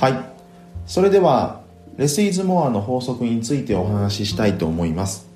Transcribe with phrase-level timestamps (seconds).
[0.00, 0.14] はい。
[0.86, 1.60] それでは
[1.98, 5.28] レスイズモアの法則についてお話ししたいと思います。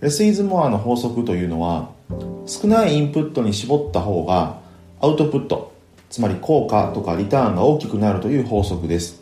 [0.00, 1.90] レスイズモアの法則というのは
[2.46, 4.60] 少ないインプットに絞った方が
[5.02, 5.74] アウトプット
[6.08, 9.20] つまり効果とかリターンが大きくなるという法則です。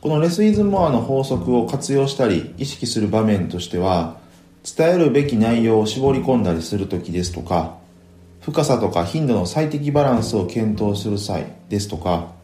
[0.00, 4.18] このレスイズモアの法則を活用したり意識する場面としては
[4.62, 7.76] 伝えるべき内容を絞り込んだりするときですとか
[8.40, 12.43] 深さとか頻度の最適バランスを検討する際ですとか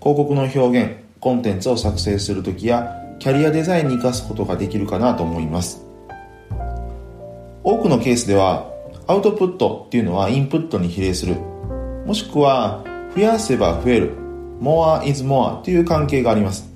[0.00, 5.84] 広告の表現コンテンツを作成するときやキャリアデザインに生かすことができるかなと思います。
[7.64, 8.72] 多くのケースでは
[9.06, 11.36] アウトプットっていうのはインプットに比例する。
[12.06, 12.84] もしくは
[13.14, 14.12] 増やせば増える。
[14.60, 16.70] more is more という関係があります。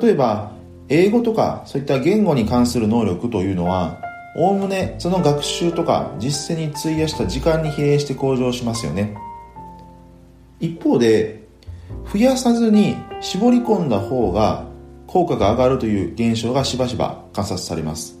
[0.00, 0.52] 例えば
[0.88, 4.00] 英語とかそういった言語に関する能力というのは
[4.36, 9.16] おおむねその学習とか実践に費やした時間に比例して向上しますよね。
[10.60, 11.39] 一方で
[12.12, 14.66] 増やさずに絞り込んだ方が
[15.06, 18.18] 効果が上がるという現象がしばしば観察されます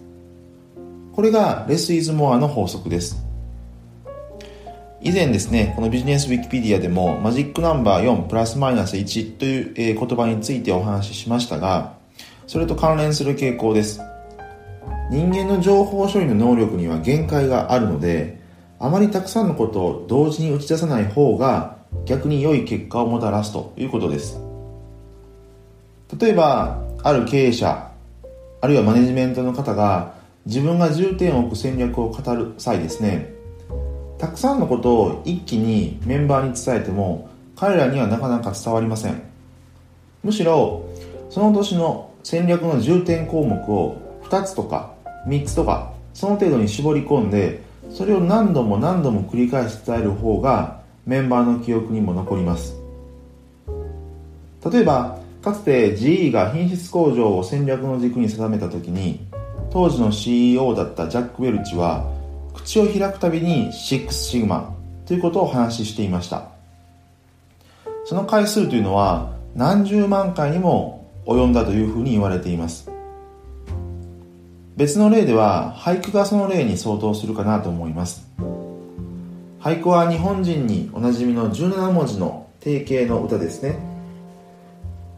[1.12, 3.30] これがレスイズモアの法則です
[5.02, 11.94] 以前ですね、このビジネスウィキペディアでもマジックナンバー4プラスマイナス1という、言葉についてお話ししましたが、
[12.46, 14.02] それと関連する傾向です。
[15.10, 18.40] 人間の情報処理の能力には限界があるので、
[18.78, 24.40] あまりたくさんのことを同時に打ち出さない方が逆に良い結果をもたらすということです。
[26.18, 27.90] 例えば、ある経営者、
[28.60, 30.14] あるいはマネジメントの方が
[30.46, 33.40] 自分が重点を置く戦略を語る際ですね、
[34.20, 39.22] たくさんのことを一気にメンバーに伝えても彼らにはなかなか伝わりません
[40.22, 40.84] むしろ
[41.30, 44.92] その年の戦略の重点項目を2つとか
[45.26, 52.76] 3つとかその程度に絞り込んでそれを何度も何度も繰り返し伝える方がメンバーの記憶にも残ります。
[54.70, 59.26] 例えばかつて GE が品質向上を戦略の軸に定めた時に
[59.70, 62.10] 当時の CEO だったジャック・ウェルチは
[62.52, 64.74] 口を開くたびに6シグマ
[65.06, 66.48] ということをお話ししていました。
[68.04, 72.90] その回数というのは何十万回にも及んだというふうに言われています。
[74.76, 78.29] 別の例では俳句がその例に相当するかなと思います。
[79.60, 83.78] 俳句は日本人におなじみの17文字の定型の歌ですね。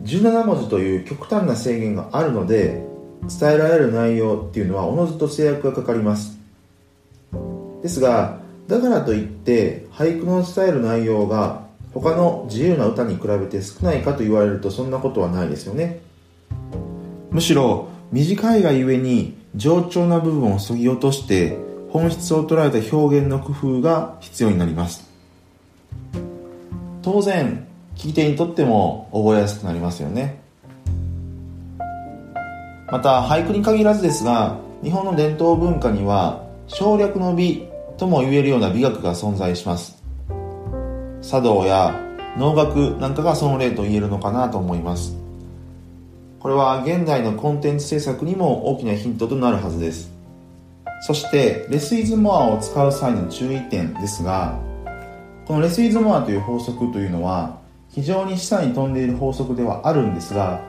[0.03, 2.85] 17文字という極端な制限があるので
[3.29, 6.41] 伝えられる内容っていうのはおのずと制約がかかります。
[7.83, 11.63] ですがだからといって俳句の伝える内容が
[11.95, 16.01] 他の自由な歌に比べて少ないかと言われるとそんなことはないですよね。
[17.31, 21.57] むしろ短いがゆえに冗長な部分をそぎ落として
[21.93, 25.07] 本質を捉えた表現の工夫が必要になります。
[27.03, 27.67] 当然
[27.97, 30.41] 聞き手にとっても覚えやすくなりますよね。
[32.91, 40.03] また俳句に限らずですが日本の伝統文化には省略の美とも言えるような美学が存在します。
[41.21, 41.95] 茶道や
[42.39, 45.15] 能楽なんかがその例と言えるのかなと思います。
[46.41, 50.22] これは現代のコンテンツ制作にも大きなヒントとなるはずです。
[51.03, 54.59] そしてレスイズモアを使う際の注意点ですが
[55.47, 57.59] このレスイズモアという法則というのは
[57.89, 60.63] 非常に下に飛んでいる法則ではあるんですが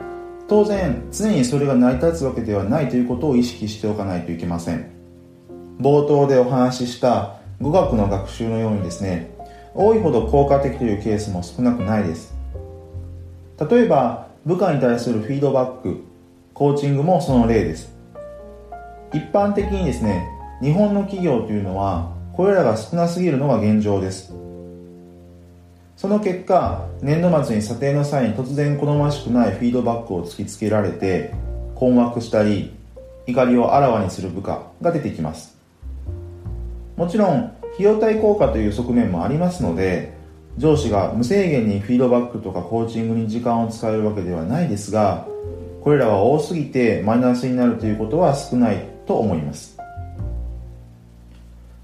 [0.48, 4.90] 当然常にそれが成り立つわけではないということを意識しておかないといけません。
[5.80, 9.34] 冒頭でお話しした語学の学習のようにですね
[9.74, 12.34] 多いほど効果的というケースも少なくないです。
[13.70, 16.02] 例えば部下に対するフィードバック
[16.52, 17.93] コーチングもその例です。
[19.14, 20.28] 一般的にですね
[20.60, 24.34] 日本の企業というのはこれらが少なすぎるのが現状です。
[25.96, 31.32] その結果年度末に査定の際に突然好ましくないフィードバックを突きつけられて
[31.76, 32.74] 困惑したり
[33.26, 35.56] 怒りをあらわにする部下が出てきます。
[36.96, 40.14] もちろん費用対効果という側面もありますので
[40.58, 45.26] 上司が無制限にフィードバックとかコーチングに時間を使えるわけではないですが
[45.82, 48.93] これらは多すぎてマイナスになるということは少ない。
[49.06, 49.78] と思います。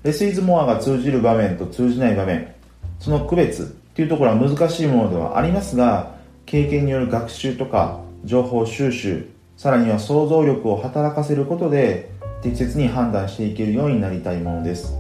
[0.03, 2.55] レスイズモアが通じる場面と通じない場面
[2.99, 6.15] その区別というところは難しいものではありますが
[6.47, 9.29] 経験による学習とか情報収集
[9.59, 12.11] さらには想像力を働かせることで
[12.43, 14.95] 適切に判断していけるようになりたいものです。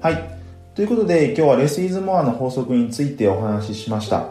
[0.00, 0.30] はい。
[0.76, 4.28] ということで今日はレスイズモアの法則についてお話ししました。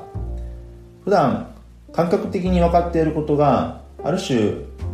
[1.03, 1.53] 普段
[1.91, 4.37] 感覚的に分かっていることがある種、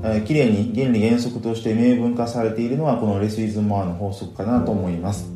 [0.03, 5.31] えー、きれいに原理原則として明文化されているのはこのレスイズモアの法則かなと思います。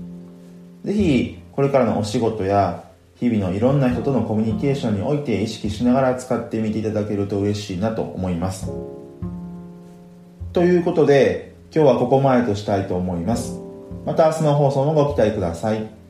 [0.83, 2.83] ぜひこれからのお仕事や
[3.19, 8.67] 日日々のいろんな人とのコミュニケーションにおいて意識しながら使ってみていただけると嬉しいなと思います。
[10.51, 13.59] ということで今日はここまでとしたいと思います。
[14.05, 16.02] また明日の放送もご期待ください。